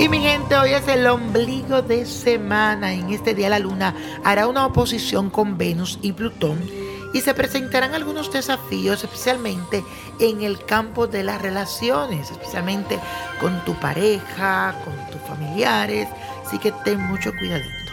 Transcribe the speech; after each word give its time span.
Gente, 0.00 0.56
hoy 0.56 0.70
es 0.70 0.88
el 0.88 1.06
ombligo 1.06 1.82
de 1.82 2.06
semana. 2.06 2.94
En 2.94 3.10
este 3.10 3.34
día 3.34 3.50
la 3.50 3.58
luna 3.58 3.94
hará 4.24 4.48
una 4.48 4.64
oposición 4.64 5.28
con 5.28 5.58
Venus 5.58 5.98
y 6.00 6.12
Plutón 6.12 6.58
y 7.12 7.20
se 7.20 7.34
presentarán 7.34 7.94
algunos 7.94 8.32
desafíos, 8.32 9.04
especialmente 9.04 9.84
en 10.18 10.40
el 10.42 10.64
campo 10.64 11.06
de 11.06 11.22
las 11.22 11.40
relaciones, 11.40 12.30
especialmente 12.30 12.98
con 13.40 13.62
tu 13.66 13.74
pareja, 13.74 14.74
con 14.84 14.94
tus 15.12 15.20
familiares. 15.28 16.08
Así 16.46 16.58
que 16.58 16.72
ten 16.84 16.98
mucho 17.00 17.30
cuidadito. 17.38 17.92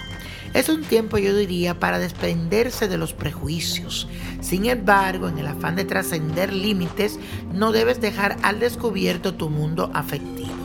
Es 0.54 0.70
un 0.70 0.84
tiempo, 0.84 1.18
yo 1.18 1.36
diría, 1.36 1.78
para 1.78 2.00
desprenderse 2.00 2.88
de 2.88 2.98
los 2.98 3.14
prejuicios. 3.14 4.08
Sin 4.40 4.66
embargo, 4.66 5.28
en 5.28 5.38
el 5.40 5.48
afán 5.48 5.76
de 5.76 5.86
trascender 5.86 6.54
límites, 6.54 7.20
no 7.54 7.74
debes 7.74 8.00
dejar 8.00 8.38
al 8.44 8.60
descubierto 8.60 9.34
tu 9.34 9.50
mundo 9.50 9.92
afectivo. 9.94 10.57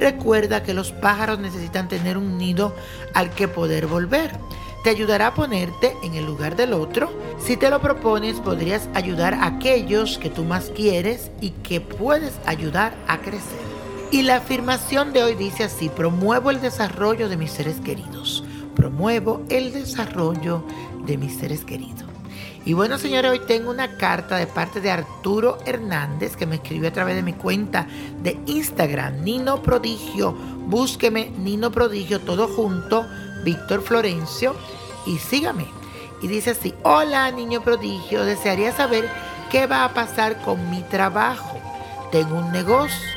Recuerda 0.00 0.62
que 0.62 0.72
los 0.72 0.92
pájaros 0.92 1.38
necesitan 1.38 1.86
tener 1.86 2.16
un 2.16 2.38
nido 2.38 2.74
al 3.12 3.30
que 3.30 3.48
poder 3.48 3.86
volver. 3.86 4.32
Te 4.82 4.88
ayudará 4.88 5.26
a 5.26 5.34
ponerte 5.34 5.94
en 6.02 6.14
el 6.14 6.24
lugar 6.24 6.56
del 6.56 6.72
otro. 6.72 7.12
Si 7.38 7.58
te 7.58 7.68
lo 7.68 7.82
propones, 7.82 8.40
podrías 8.40 8.88
ayudar 8.94 9.34
a 9.34 9.44
aquellos 9.44 10.16
que 10.16 10.30
tú 10.30 10.42
más 10.42 10.70
quieres 10.74 11.30
y 11.42 11.50
que 11.50 11.82
puedes 11.82 12.32
ayudar 12.46 12.94
a 13.06 13.18
crecer. 13.18 13.60
Y 14.10 14.22
la 14.22 14.36
afirmación 14.36 15.12
de 15.12 15.22
hoy 15.22 15.34
dice 15.34 15.64
así, 15.64 15.90
promuevo 15.90 16.50
el 16.50 16.62
desarrollo 16.62 17.28
de 17.28 17.36
mis 17.36 17.52
seres 17.52 17.76
queridos. 17.80 18.42
Promuevo 18.74 19.42
el 19.50 19.70
desarrollo 19.70 20.64
de 21.04 21.18
mis 21.18 21.36
seres 21.36 21.62
queridos. 21.62 22.08
Y 22.64 22.74
bueno, 22.74 22.98
señores, 22.98 23.30
hoy 23.30 23.40
tengo 23.46 23.70
una 23.70 23.96
carta 23.96 24.36
de 24.36 24.46
parte 24.46 24.80
de 24.80 24.90
Arturo 24.90 25.58
Hernández 25.64 26.36
que 26.36 26.46
me 26.46 26.56
escribió 26.56 26.88
a 26.88 26.92
través 26.92 27.16
de 27.16 27.22
mi 27.22 27.32
cuenta 27.32 27.86
de 28.22 28.38
Instagram, 28.46 29.22
Nino 29.22 29.62
Prodigio. 29.62 30.32
Búsqueme 30.32 31.30
Nino 31.38 31.70
Prodigio, 31.70 32.20
todo 32.20 32.48
junto, 32.48 33.06
Víctor 33.44 33.82
Florencio, 33.82 34.54
y 35.06 35.16
sígame. 35.18 35.66
Y 36.22 36.28
dice 36.28 36.50
así, 36.50 36.74
hola 36.82 37.30
niño 37.30 37.62
prodigio, 37.62 38.24
desearía 38.24 38.72
saber 38.72 39.08
qué 39.50 39.66
va 39.66 39.84
a 39.84 39.94
pasar 39.94 40.40
con 40.42 40.70
mi 40.70 40.82
trabajo. 40.82 41.58
Tengo 42.12 42.36
un 42.38 42.52
negocio, 42.52 43.08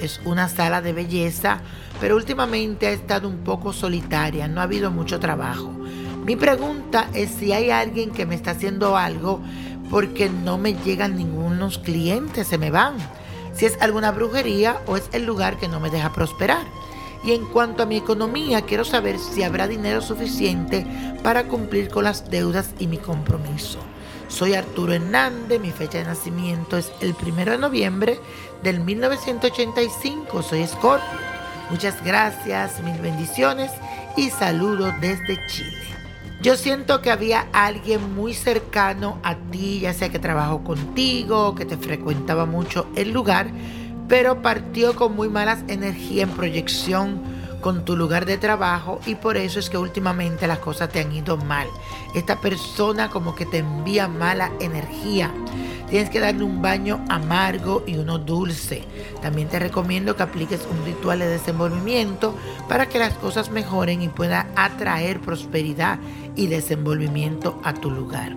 es 0.00 0.20
una 0.24 0.48
sala 0.48 0.80
de 0.80 0.92
belleza, 0.92 1.60
pero 2.00 2.16
últimamente 2.16 2.88
ha 2.88 2.90
estado 2.90 3.28
un 3.28 3.44
poco 3.44 3.72
solitaria, 3.72 4.48
no 4.48 4.60
ha 4.60 4.64
habido 4.64 4.90
mucho 4.90 5.20
trabajo. 5.20 5.70
Mi 6.24 6.36
pregunta 6.36 7.10
es 7.12 7.30
si 7.32 7.52
hay 7.52 7.70
alguien 7.70 8.10
que 8.10 8.24
me 8.24 8.34
está 8.34 8.52
haciendo 8.52 8.96
algo 8.96 9.40
porque 9.90 10.30
no 10.30 10.56
me 10.56 10.72
llegan 10.72 11.16
ningunos 11.16 11.78
clientes, 11.78 12.46
se 12.46 12.56
me 12.56 12.70
van. 12.70 12.96
Si 13.54 13.66
es 13.66 13.80
alguna 13.82 14.10
brujería 14.10 14.80
o 14.86 14.96
es 14.96 15.10
el 15.12 15.26
lugar 15.26 15.58
que 15.58 15.68
no 15.68 15.80
me 15.80 15.90
deja 15.90 16.14
prosperar. 16.14 16.64
Y 17.24 17.32
en 17.32 17.44
cuanto 17.46 17.82
a 17.82 17.86
mi 17.86 17.96
economía, 17.96 18.62
quiero 18.62 18.84
saber 18.84 19.18
si 19.18 19.42
habrá 19.42 19.68
dinero 19.68 20.00
suficiente 20.00 20.86
para 21.22 21.44
cumplir 21.44 21.90
con 21.90 22.04
las 22.04 22.30
deudas 22.30 22.70
y 22.78 22.86
mi 22.86 22.96
compromiso. 22.96 23.78
Soy 24.28 24.54
Arturo 24.54 24.94
Hernández, 24.94 25.60
mi 25.60 25.70
fecha 25.70 25.98
de 25.98 26.04
nacimiento 26.04 26.78
es 26.78 26.90
el 27.00 27.14
1 27.14 27.44
de 27.44 27.58
noviembre 27.58 28.18
del 28.62 28.80
1985, 28.80 30.42
soy 30.42 30.66
Scorpio. 30.66 31.18
Muchas 31.70 32.02
gracias, 32.02 32.80
mil 32.80 32.98
bendiciones 33.00 33.70
y 34.16 34.30
saludos 34.30 34.92
desde 35.00 35.38
Chile. 35.46 36.03
Yo 36.42 36.56
siento 36.56 37.00
que 37.00 37.10
había 37.10 37.46
alguien 37.52 38.14
muy 38.14 38.34
cercano 38.34 39.18
a 39.22 39.36
ti, 39.36 39.80
ya 39.80 39.94
sea 39.94 40.10
que 40.10 40.18
trabajó 40.18 40.62
contigo, 40.62 41.54
que 41.54 41.64
te 41.64 41.76
frecuentaba 41.76 42.44
mucho 42.44 42.86
el 42.96 43.12
lugar, 43.12 43.50
pero 44.08 44.42
partió 44.42 44.94
con 44.94 45.16
muy 45.16 45.28
malas 45.28 45.64
energías 45.68 46.28
en 46.28 46.36
proyección 46.36 47.22
con 47.64 47.86
tu 47.86 47.96
lugar 47.96 48.26
de 48.26 48.36
trabajo 48.36 49.00
y 49.06 49.14
por 49.14 49.38
eso 49.38 49.58
es 49.58 49.70
que 49.70 49.78
últimamente 49.78 50.46
las 50.46 50.58
cosas 50.58 50.90
te 50.90 51.00
han 51.00 51.10
ido 51.12 51.38
mal. 51.38 51.66
Esta 52.14 52.38
persona 52.38 53.08
como 53.08 53.34
que 53.34 53.46
te 53.46 53.58
envía 53.58 54.06
mala 54.06 54.52
energía. 54.60 55.32
Tienes 55.88 56.10
que 56.10 56.20
darle 56.20 56.44
un 56.44 56.60
baño 56.60 57.02
amargo 57.08 57.82
y 57.86 57.96
uno 57.96 58.18
dulce. 58.18 58.84
También 59.24 59.48
te 59.48 59.58
recomiendo 59.58 60.16
que 60.16 60.22
apliques 60.22 60.68
un 60.70 60.84
ritual 60.84 61.20
de 61.20 61.26
desenvolvimiento 61.26 62.34
para 62.68 62.90
que 62.90 62.98
las 62.98 63.14
cosas 63.14 63.50
mejoren 63.50 64.02
y 64.02 64.08
pueda 64.08 64.48
atraer 64.54 65.18
prosperidad 65.18 65.98
y 66.36 66.48
desenvolvimiento 66.48 67.58
a 67.64 67.72
tu 67.72 67.90
lugar. 67.90 68.36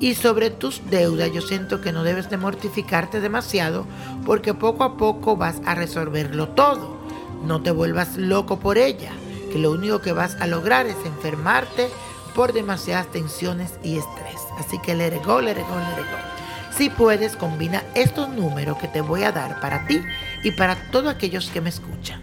Y 0.00 0.16
sobre 0.16 0.50
tus 0.50 0.82
deudas, 0.90 1.32
yo 1.32 1.40
siento 1.40 1.80
que 1.80 1.92
no 1.92 2.04
debes 2.04 2.28
de 2.28 2.36
mortificarte 2.36 3.22
demasiado 3.22 3.86
porque 4.26 4.52
poco 4.52 4.84
a 4.84 4.98
poco 4.98 5.34
vas 5.34 5.62
a 5.64 5.74
resolverlo 5.74 6.50
todo. 6.50 6.98
No 7.46 7.62
te 7.62 7.70
vuelvas 7.70 8.18
loco 8.18 8.60
por 8.60 8.76
ella, 8.76 9.12
que 9.50 9.58
lo 9.58 9.70
único 9.70 10.02
que 10.02 10.12
vas 10.12 10.36
a 10.42 10.46
lograr 10.46 10.84
es 10.84 10.96
enfermarte 11.06 11.88
por 12.34 12.52
demasiadas 12.52 13.10
tensiones 13.10 13.78
y 13.82 13.96
estrés. 13.96 14.42
Así 14.58 14.78
que 14.80 14.94
le 14.94 15.08
go, 15.20 15.40
le 15.40 15.54
go, 15.54 15.54
le 15.54 15.62
go. 15.62 16.37
Si 16.78 16.90
puedes, 16.90 17.34
combina 17.34 17.82
estos 17.96 18.28
números 18.28 18.78
que 18.78 18.86
te 18.86 19.00
voy 19.00 19.24
a 19.24 19.32
dar 19.32 19.60
para 19.60 19.84
ti 19.88 20.00
y 20.44 20.52
para 20.52 20.76
todos 20.92 21.12
aquellos 21.12 21.50
que 21.50 21.60
me 21.60 21.70
escuchan. 21.70 22.22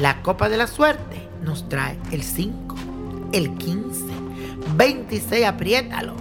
La 0.00 0.20
copa 0.20 0.48
de 0.48 0.56
la 0.56 0.66
suerte 0.66 1.28
nos 1.44 1.68
trae 1.68 1.96
el 2.10 2.24
5, 2.24 2.74
el 3.32 3.54
15, 3.56 4.02
26, 4.74 5.46
apriétalo 5.46 6.16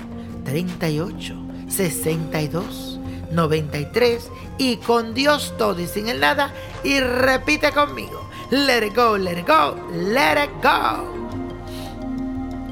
38, 0.46 1.34
62, 1.68 3.00
93 3.32 4.30
y 4.60 4.78
con 4.78 5.16
Dios 5.16 5.56
todo 5.58 5.80
y 5.80 5.88
sin 5.88 6.10
el 6.10 6.20
nada 6.20 6.54
y 6.84 7.00
repite 7.00 7.72
conmigo. 7.72 8.30
Let 8.52 8.86
it 8.86 8.96
go, 8.96 9.18
let 9.18 9.40
it 9.40 9.48
go, 9.48 9.76
let 9.92 10.44
it 10.44 10.52
go. 10.62 11.13